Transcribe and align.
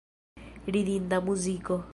Ridinda 0.73 1.15
muziko. 1.25 1.73